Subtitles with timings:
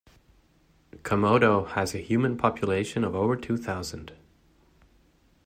[1.03, 4.13] Komodo has a human population of over two thousand.